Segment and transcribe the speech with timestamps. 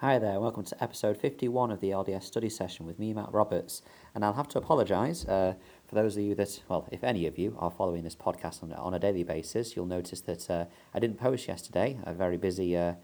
[0.00, 3.82] Hi there, welcome to episode 51 of the LDS study session with me, Matt Roberts.
[4.14, 5.52] And I'll have to apologise uh,
[5.86, 8.72] for those of you that, well, if any of you are following this podcast on,
[8.72, 12.74] on a daily basis, you'll notice that uh, I didn't post yesterday, a very busy
[12.78, 12.94] uh,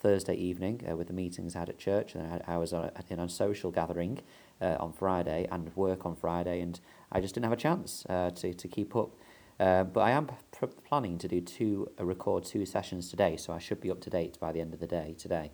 [0.00, 2.90] Thursday evening uh, with the meetings I had at church, and I, I was on,
[3.10, 4.20] in a social gathering
[4.62, 6.80] uh, on Friday and work on Friday, and
[7.12, 9.10] I just didn't have a chance uh, to, to keep up.
[9.60, 10.28] Uh, but I am
[10.58, 14.00] p- planning to do two, uh, record two sessions today, so I should be up
[14.00, 15.50] to date by the end of the day today.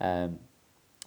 [0.00, 0.38] Um,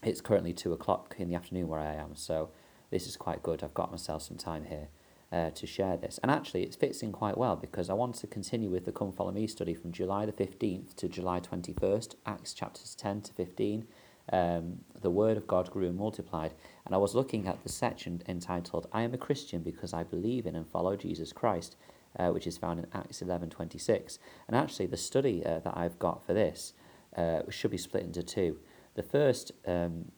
[0.04, 2.50] it's currently two o'clock in the afternoon where I am, so
[2.92, 3.64] this is quite good.
[3.64, 4.90] I've got myself some time here
[5.34, 6.20] uh, to share this.
[6.22, 9.12] And actually, it fits in quite well because I want to continue with the Come
[9.12, 13.88] Follow Me study from July the 15th to July 21st, Acts chapters 10 to 15.
[14.32, 16.54] Um, the word of God grew and multiplied.
[16.86, 20.46] And I was looking at the section entitled, I am a Christian because I believe
[20.46, 21.76] in and follow Jesus Christ,
[22.20, 24.20] uh, which is found in Acts 11.26.
[24.48, 26.74] And actually, the study uh, that I've got for this
[27.18, 28.60] uh, should be split into two.
[28.96, 30.12] The first um,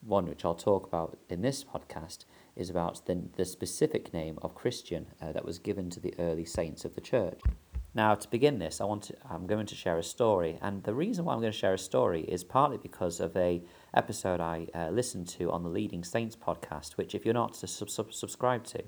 [0.00, 2.24] one, which I'll talk about in this podcast,
[2.56, 6.44] is about the, the specific name of Christian uh, that was given to the early
[6.44, 7.40] saints of the church.
[7.94, 10.92] Now, to begin this, I want to, I'm going to share a story, and the
[10.92, 13.62] reason why I'm going to share a story is partly because of a
[13.94, 17.88] episode I uh, listened to on the Leading Saints podcast, which, if you're not sub-
[17.88, 18.84] sub- subscribed to,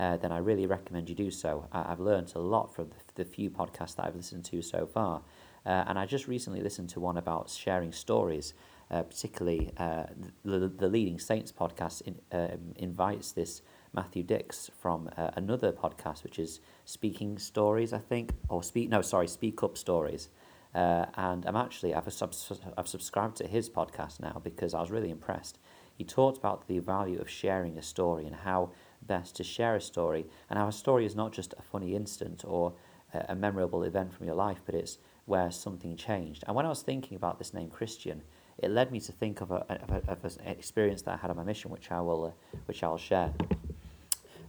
[0.00, 1.68] uh, then I really recommend you do so.
[1.70, 4.84] I- have learned a lot from the, the few podcasts that I've listened to so
[4.84, 5.22] far,
[5.64, 8.52] uh, and I just recently listened to one about sharing stories
[8.90, 10.04] uh, particularly uh,
[10.44, 16.22] the, the Leading Saints podcast in, um, invites this Matthew Dicks from uh, another podcast,
[16.22, 20.28] which is Speaking Stories, I think, or speak no, sorry, Speak Up Stories.
[20.74, 24.90] Uh, and I'm actually I've, subs- I've subscribed to his podcast now because I was
[24.90, 25.58] really impressed.
[25.96, 28.70] He talked about the value of sharing a story and how
[29.02, 32.44] best to share a story, and how a story is not just a funny instant
[32.46, 32.74] or
[33.12, 36.44] a memorable event from your life, but it's where something changed.
[36.46, 38.22] And when I was thinking about this name Christian,
[38.62, 41.30] it led me to think of, a, of, a, of an experience that I had
[41.30, 43.32] on my mission, which I will, uh, which I will share.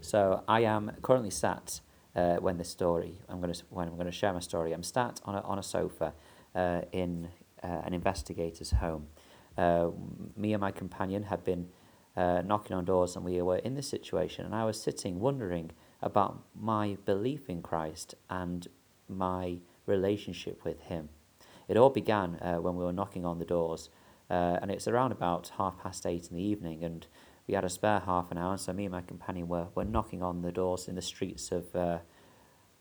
[0.02, 1.80] So I am currently sat
[2.16, 4.74] uh, when this story, I'm going to when I'm going to share my story.
[4.74, 6.14] I'm sat on a on a sofa
[6.54, 7.30] uh, in
[7.64, 9.08] uh, an investigator's home.
[9.58, 9.90] Uh,
[10.36, 11.70] me and my companion had been
[12.18, 14.46] uh, knocking on doors, and we were in this situation.
[14.46, 15.72] And I was sitting wondering
[16.02, 18.68] about my belief in Christ and
[19.08, 21.10] my relationship with Him.
[21.70, 23.90] It all began when we were knocking on the doors
[24.32, 27.06] uh, and it's around about half past eight in the evening, and
[27.48, 28.58] we had a spare half an hour.
[28.58, 31.76] So me and my companion were, were knocking on the doors in the streets of
[31.76, 32.00] uh,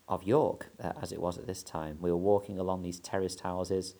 [0.07, 1.97] of York, uh, as it was at this time.
[2.01, 3.95] We were walking along these terraced houses.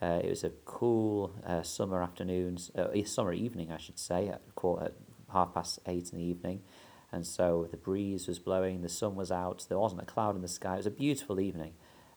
[0.00, 4.42] Uh, it was a cool uh, summer afternoon, uh, summer evening, I should say, at,
[4.54, 4.94] quarter, at
[5.32, 6.62] half past eight in the evening.
[7.10, 10.42] And so the breeze was blowing, the sun was out, there wasn't a cloud in
[10.42, 10.74] the sky.
[10.74, 11.72] It was a beautiful evening.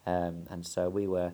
[0.05, 1.31] Um, and so we were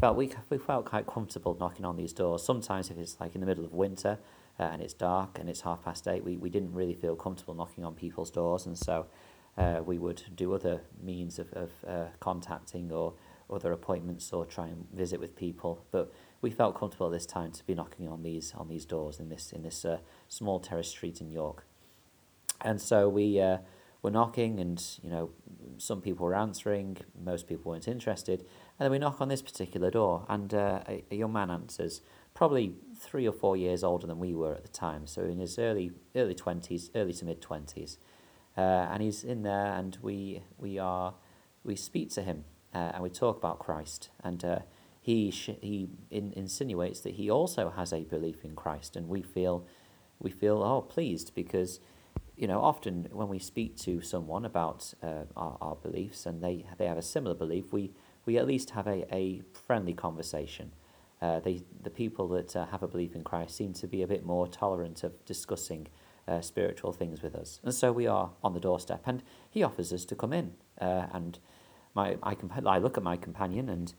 [0.00, 2.42] felt we, we felt quite comfortable knocking on these doors.
[2.42, 4.18] Sometimes if it's like in the middle of winter
[4.60, 7.54] uh, and it's dark and it's half past eight, we, we didn't really feel comfortable
[7.54, 9.06] knocking on people's doors, and so
[9.56, 13.14] uh, we would do other means of, of uh, contacting or
[13.48, 15.84] other appointments or try and visit with people.
[15.92, 16.12] But
[16.42, 19.52] we felt comfortable this time to be knocking on these on these doors in this
[19.52, 19.98] in this uh,
[20.28, 21.64] small terrace street in York,
[22.60, 23.58] and so we uh,
[24.02, 25.30] were knocking, and you know
[25.78, 28.40] some people were answering, most people weren't interested.
[28.78, 32.00] And then we knock on this particular door, and uh, a, a, young man answers,
[32.34, 35.58] probably three or four years older than we were at the time, so in his
[35.58, 37.98] early early twenties, early to mid twenties,
[38.56, 41.14] uh, and he's in there, and we we are
[41.64, 44.58] we speak to him, uh, and we talk about Christ, and uh,
[45.00, 49.22] he sh- he in, insinuates that he also has a belief in Christ, and we
[49.22, 49.66] feel
[50.18, 51.80] we feel oh pleased because
[52.36, 56.66] you know, often when we speak to someone about uh, our, our beliefs and they,
[56.78, 57.92] they have a similar belief, we,
[58.26, 60.72] we at least have a, a friendly conversation.
[61.22, 64.06] Uh, they, the people that uh, have a belief in Christ seem to be a
[64.06, 65.88] bit more tolerant of discussing
[66.28, 67.60] uh, spiritual things with us.
[67.62, 70.52] And so we are on the doorstep, and he offers us to come in.
[70.78, 71.38] Uh, and
[71.94, 73.94] my, I, compa- I look at my companion, and,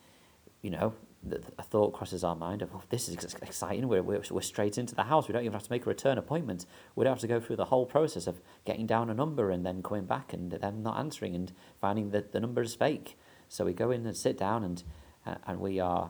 [0.61, 0.93] you know,
[1.33, 3.87] a thought crosses our mind of, oh, this is exciting.
[3.87, 5.27] We're, we're, we're straight into the house.
[5.27, 6.65] We don't even have to make a return appointment.
[6.95, 9.65] We don't have to go through the whole process of getting down a number and
[9.65, 13.17] then coming back and then not answering and finding that the number is fake.
[13.49, 14.83] So we go in and sit down and,
[15.25, 16.09] uh, and we are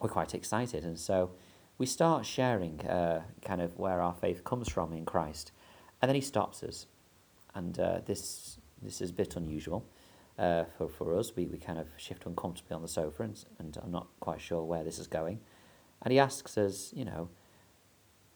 [0.00, 0.84] we're quite excited.
[0.84, 1.30] And so
[1.78, 5.52] we start sharing uh, kind of where our faith comes from in Christ.
[6.00, 6.86] And then he stops us.
[7.54, 9.84] And uh, this, this is a bit unusual
[10.40, 11.36] uh, for, for us.
[11.36, 14.62] We, we kind of shift uncomfortably on the sofa, and, and I'm not quite sure
[14.64, 15.38] where this is going.
[16.02, 17.28] And he asks us, you know,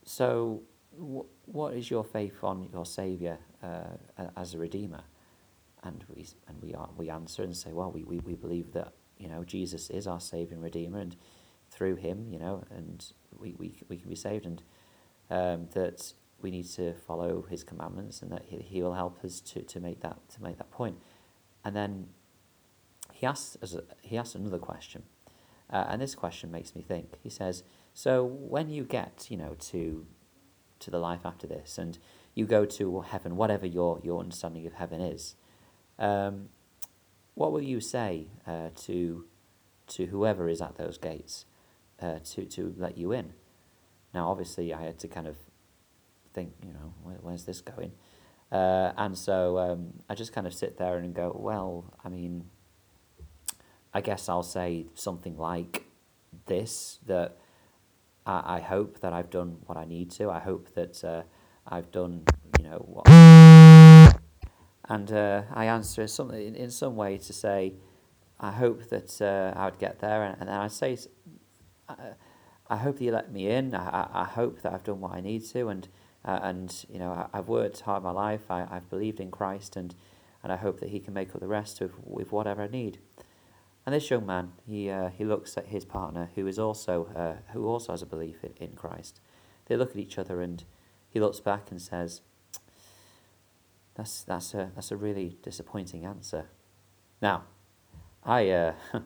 [0.04, 0.62] so
[0.98, 3.96] w- what is your faith on your Saviour uh,
[4.36, 5.02] as a Redeemer?
[5.82, 8.92] And we, and we, are, we answer and say, well, we, we, we believe that,
[9.18, 11.16] you know, Jesus is our Saviour and Redeemer, and
[11.70, 14.62] through him, you know, and we, we, we can be saved, and
[15.30, 19.40] um, that we need to follow his commandments, and that he, he will help us
[19.40, 20.96] to, to make that to make that point.
[21.64, 22.08] And then
[23.12, 23.56] he asks
[24.02, 25.04] he asks another question,
[25.70, 27.18] uh, and this question makes me think.
[27.22, 27.62] He says,
[27.94, 30.06] "So when you get, you know, to
[30.80, 31.98] to the life after this, and
[32.34, 35.36] you go to heaven, whatever your your understanding of heaven is,
[35.98, 36.48] um,
[37.34, 39.24] what will you say uh, to
[39.86, 41.46] to whoever is at those gates
[42.00, 43.32] uh, to to let you in?"
[44.12, 45.36] Now, obviously, I had to kind of
[46.32, 47.92] think, you know, where, where's this going?
[48.52, 52.44] Uh, and so um, I just kind of sit there and go, well, I mean,
[53.92, 55.84] I guess I'll say something like
[56.46, 57.36] this that
[58.26, 60.30] I, I hope that I've done what I need to.
[60.30, 61.22] I hope that uh,
[61.66, 62.24] I've done,
[62.58, 63.08] you know, what.
[64.88, 67.74] And uh, I answer something in, in some way to say,
[68.38, 70.22] I hope that uh, I would get there.
[70.24, 70.98] And, and then I say,
[71.88, 71.94] I,
[72.68, 73.74] I hope that you let me in.
[73.74, 75.68] I, I hope that I've done what I need to.
[75.68, 75.88] And,
[76.24, 78.50] uh, and you know, I, have worked hard my life.
[78.50, 79.76] I, I've believed in Christ.
[79.76, 79.94] And,
[80.42, 82.98] and I hope that he can make up the rest with, with whatever I need.
[83.86, 87.52] And this young man, he, uh, he looks at his partner, who is also uh,
[87.52, 89.20] who also has a belief in, in Christ.
[89.66, 90.64] They look at each other, and
[91.10, 92.22] he looks back and says,
[93.94, 96.46] "That's that's a that's a really disappointing answer."
[97.20, 97.44] Now,
[98.24, 98.74] I uh,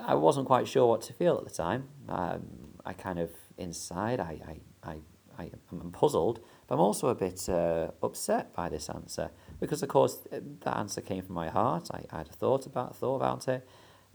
[0.00, 1.88] I wasn't quite sure what to feel at the time.
[2.06, 2.42] Um,
[2.84, 4.96] I kind of inside, I I I
[5.38, 9.30] I am puzzled, but I'm also a bit uh, upset by this answer
[9.60, 11.88] because, of course, that answer came from my heart.
[11.92, 13.66] I, I had thought about thought about it,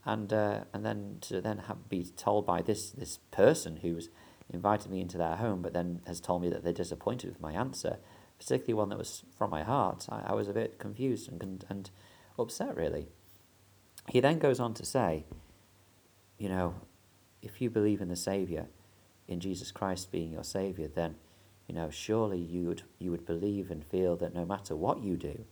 [0.05, 4.09] and uh, and then to then have, be told by this this person who's
[4.51, 7.53] invited me into their home, but then has told me that they're disappointed with my
[7.53, 7.97] answer,
[8.37, 10.07] particularly one that was from my heart.
[10.09, 11.89] I, I was a bit confused and, and and
[12.37, 13.07] upset really.
[14.09, 15.23] He then goes on to say,
[16.37, 16.75] you know,
[17.41, 18.67] if you believe in the Saviour,
[19.27, 21.15] in Jesus Christ being your Saviour, then
[21.67, 25.15] you know, surely you would, you would believe and feel that no matter what you
[25.15, 25.45] do,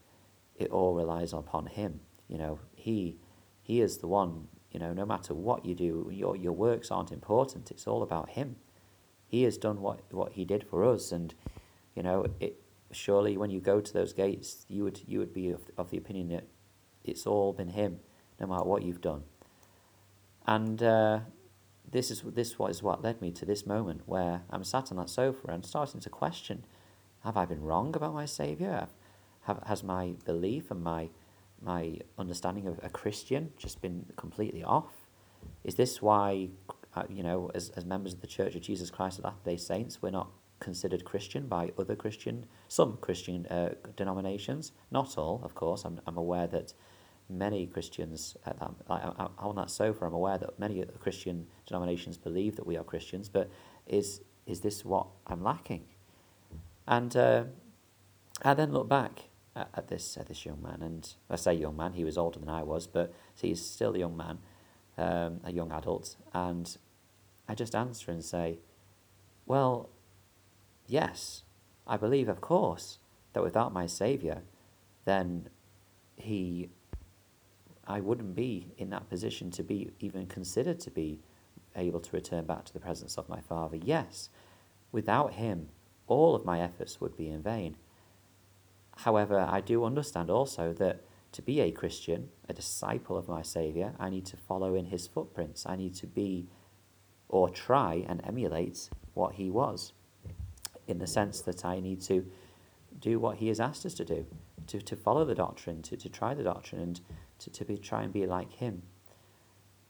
[0.57, 2.01] it all relies upon Him.
[2.27, 3.17] You know, He,
[3.61, 7.11] He is the one, you know, no matter what you do, your, your works aren't
[7.11, 7.71] important.
[7.71, 8.57] It's all about Him.
[9.27, 11.11] He has done what, what He did for us.
[11.11, 11.33] And,
[11.95, 15.49] you know, it, surely when you go to those gates, you would, you would be
[15.49, 16.43] of, of the opinion that
[17.05, 17.99] it's all been Him,
[18.39, 19.23] no matter what you've done.
[20.45, 21.19] And, uh,
[21.91, 25.09] this is this is what led me to this moment where I'm sat on that
[25.09, 26.65] sofa and starting to question:
[27.23, 28.87] Have I been wrong about my Saviour?
[29.45, 31.09] Have, has my belief and my
[31.61, 35.07] my understanding of a Christian just been completely off?
[35.63, 36.49] Is this why,
[36.95, 39.57] uh, you know, as, as members of the Church of Jesus Christ of Latter Day
[39.57, 40.29] Saints, we're not
[40.59, 44.71] considered Christian by other Christian, some Christian uh, denominations?
[44.91, 45.83] Not all, of course.
[45.83, 46.73] I'm, I'm aware that
[47.31, 48.71] many Christians, at that,
[49.37, 53.49] on that sofa, I'm aware that many Christian denominations believe that we are Christians, but
[53.87, 55.85] is, is this what I'm lacking?
[56.87, 57.43] And uh,
[58.43, 61.77] I then look back at, at, this, at this young man, and I say young
[61.77, 64.39] man, he was older than I was, but he's still a young man,
[64.97, 66.77] um, a young adult, and
[67.47, 68.59] I just answer and say,
[69.45, 69.89] well,
[70.87, 71.43] yes,
[71.87, 72.99] I believe, of course,
[73.33, 74.43] that without my Saviour,
[75.05, 75.49] then
[76.15, 76.69] he
[77.91, 81.19] I wouldn't be in that position to be even considered to be
[81.75, 83.77] able to return back to the presence of my Father.
[83.77, 84.29] Yes,
[84.91, 85.69] without Him,
[86.07, 87.75] all of my efforts would be in vain.
[88.97, 91.01] However, I do understand also that
[91.33, 95.07] to be a Christian, a disciple of my Saviour, I need to follow in His
[95.07, 95.65] footprints.
[95.65, 96.47] I need to be
[97.27, 99.93] or try and emulate what He was,
[100.87, 102.25] in the sense that I need to
[102.99, 104.25] do what He has asked us to do,
[104.67, 107.01] to, to follow the doctrine, to, to try the doctrine, and
[107.43, 108.83] to, to be, try and be like him.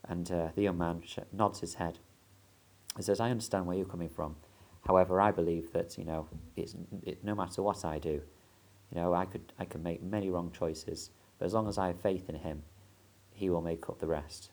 [0.08, 2.00] And uh, the young man nods his head
[2.96, 4.36] and says, I understand where you're coming from.
[4.88, 8.22] However, I believe that, you know, it's, it, no matter what I do,
[8.92, 11.88] you know, I could, I can make many wrong choices, but as long as I
[11.88, 12.64] have faith in him,
[13.32, 14.52] he will make up the rest.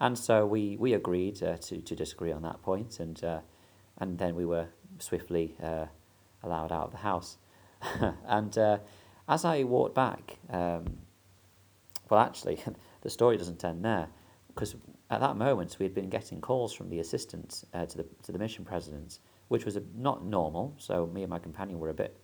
[0.00, 3.40] And so we, we agreed uh, to, to disagree on that point, and, uh,
[3.98, 4.68] and then we were
[4.98, 5.86] swiftly uh,
[6.42, 7.36] allowed out of the house.
[8.26, 8.78] and uh,
[9.28, 10.98] as I walked back, um,
[12.08, 12.60] well, actually,
[13.02, 14.08] the story doesn't end there,
[14.48, 14.76] because
[15.10, 18.32] at that moment we had been getting calls from the assistant uh, to the to
[18.32, 20.74] the mission president, which was a, not normal.
[20.78, 22.16] So me and my companion were a bit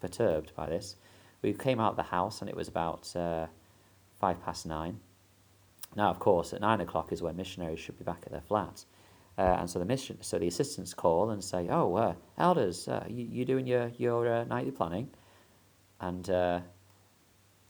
[0.00, 0.96] perturbed by this.
[1.42, 3.46] We came out of the house and it was about uh,
[4.18, 5.00] five past nine.
[5.96, 8.86] Now, of course, at nine o'clock is when missionaries should be back at their flats.
[9.38, 13.04] Uh, and so the mission, so the assistants call and say, "Oh, uh, elders, uh,
[13.08, 15.08] you you doing your your uh, nightly planning?"
[16.00, 16.28] And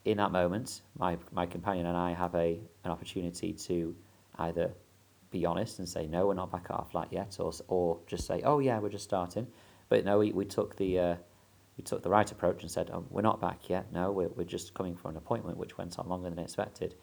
[0.05, 3.95] in that moment, my, my companion and I have a, an opportunity to
[4.39, 4.73] either
[5.31, 8.27] be honest and say, no, we're not back at our flat yet, or, or just
[8.27, 9.47] say, oh, yeah, we're just starting.
[9.89, 10.99] But no, we, we took the...
[10.99, 11.17] Uh,
[11.77, 13.91] we took the right approach and said, oh, we're not back yet.
[13.91, 16.95] No, we're, we're just coming for an appointment, which went on longer than expected.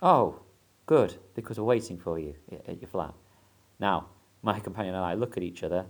[0.00, 0.40] Oh,
[0.86, 2.34] good, because we're waiting for you
[2.66, 3.12] at your flat.
[3.78, 4.06] Now,
[4.40, 5.84] my companion and I look at each other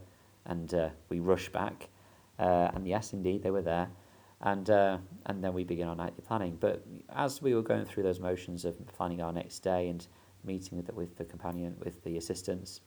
[0.45, 1.89] and uh, we rush back.
[2.37, 3.91] Uh, and yes, indeed, they were there.
[4.41, 6.57] And, uh, and then we begin our nightly planning.
[6.61, 10.07] But as we were going through those motions of planning our next day and
[10.45, 12.83] meeting with the, with the companion, with the assistants,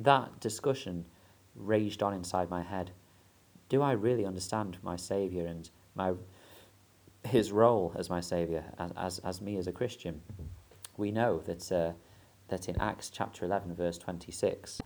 [0.00, 1.04] that discussion
[1.54, 2.90] raged on inside my head
[3.68, 6.12] do I really understand my Saviour and my
[7.24, 10.20] his role as my Saviour, as, as, as me as a Christian?
[10.96, 11.92] We know that, uh,
[12.48, 14.80] that in Acts chapter 11, verse 26,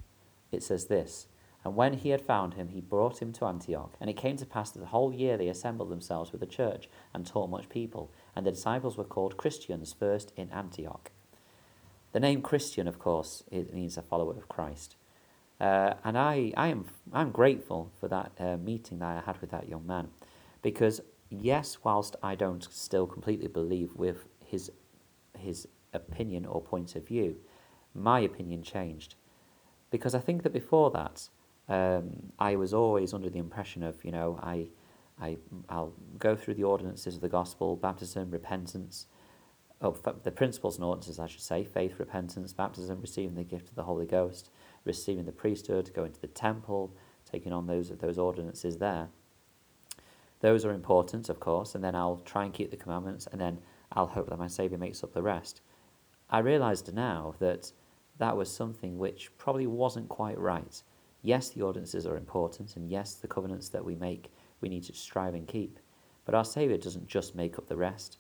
[0.53, 1.27] it says this
[1.65, 3.95] And when he had found him, he brought him to Antioch.
[4.01, 6.89] And it came to pass that the whole year they assembled themselves with the church
[7.13, 8.13] and taught much people.
[8.35, 11.11] And the disciples were called Christians first in Antioch.
[12.13, 14.97] The name Christian, of course, it means a follower of Christ.
[15.61, 19.51] Uh, and I, I am I'm grateful for that uh, meeting that I had with
[19.51, 20.09] that young man,
[20.63, 21.01] because
[21.31, 24.71] yes, whilst I don't still completely believe with his
[25.37, 27.37] his opinion or point of view,
[27.93, 29.17] my opinion changed,
[29.91, 31.29] because I think that before that,
[31.69, 34.69] um, I was always under the impression of you know I,
[35.21, 35.37] I
[35.69, 39.07] I'll go through the ordinances of the gospel, baptism, repentance,
[39.83, 43.75] oh, the principles and ordinances I should say, faith, repentance, baptism, receiving the gift of
[43.75, 44.51] the Holy Ghost
[44.89, 46.93] receiving the priesthood, going to the temple,
[47.31, 49.09] taking on those those ordinances there.
[50.41, 53.59] Those are important, of course, and then I'll try and keep the commandments, and then
[53.93, 55.61] I'll hope that my Saviour makes up the rest.
[56.31, 57.73] I realised now that
[58.19, 60.83] that was something which probably wasn't quite right.
[61.29, 64.33] Yes, the ordinances are important, and yes, the covenants that we make
[64.63, 65.79] we need to strive and keep.
[66.25, 68.17] But our Saviour doesn't just make up the rest,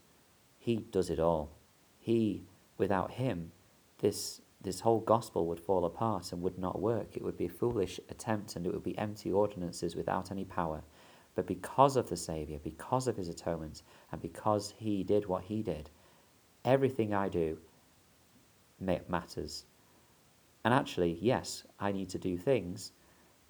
[0.58, 1.56] He does it all.
[1.98, 2.42] He,
[2.76, 3.50] without Him,
[4.00, 7.16] this this whole gospel would fall apart and would not work.
[7.16, 10.82] It would be a foolish attempt and it would be empty ordinances without any power.
[11.34, 15.62] But because of the Saviour, because of his atonement, and because he did what he
[15.62, 15.88] did,
[16.62, 17.56] everything I do
[18.78, 19.64] matters.
[20.62, 22.92] And actually, yes, I need to do things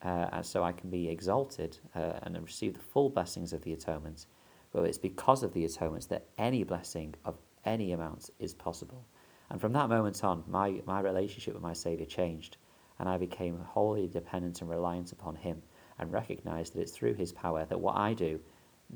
[0.02, 4.26] uh, so I can be exalted uh, and receive the full blessings of the atonement.
[4.73, 9.07] But it's because of the atonement that any blessing of any amount is possible.
[9.50, 12.59] And from that moment on, my, my relationship with my Saviour changed,
[12.99, 15.62] and I became wholly dependent and reliant upon Him,
[15.99, 18.40] and recognized that it's through His power that what I do,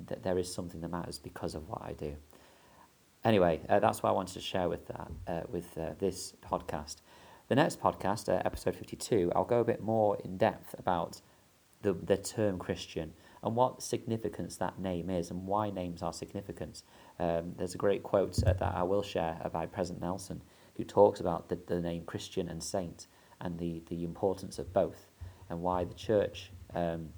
[0.07, 2.15] that there is something that matters because of what I do.
[3.25, 6.97] Anyway, uh, that's what I wanted to share with that, uh, with uh, this podcast.
[7.49, 11.21] The next podcast, uh, episode 52, I'll go a bit more in depth about
[11.83, 16.85] the, the term Christian and what significance that name is and why names are significant.
[17.19, 20.41] Um, there's a great quote uh, that I will share by President Nelson,
[20.77, 23.09] who talks about the, the name Christian and saint
[23.41, 25.11] and the, the importance of both,
[25.51, 27.09] and why the church um,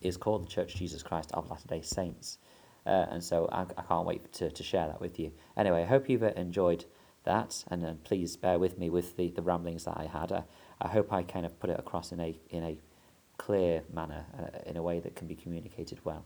[0.00, 2.38] is called the Church Jesus Christ of Latter day Saints.
[2.86, 5.30] Uh, and so I, I can't wait to, to share that with you.
[5.58, 6.86] Anyway, I hope you've enjoyed
[7.24, 10.32] that, and uh, please bear with me with the, the ramblings that I had.
[10.32, 10.42] I,
[10.80, 12.78] I hope I kind of put it across in a in a
[13.38, 16.24] clear manner, uh, in a way that can be communicated well.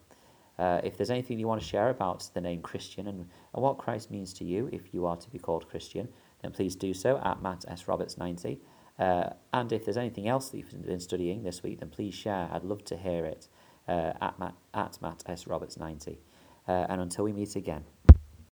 [0.58, 3.20] Uh, if there's anything you want to share about the name Christian and,
[3.54, 6.08] and what Christ means to you if you are to be called Christian,
[6.42, 7.88] then please do so at Matt S.
[7.88, 8.58] Roberts 90.
[8.98, 12.48] Uh, and if there's anything else that you've been studying this week, then please share.
[12.50, 13.48] I'd love to hear it
[13.86, 15.46] uh, at, Matt, at Matt S.
[15.46, 16.18] Roberts 90.
[16.66, 17.84] Uh, and until we meet again,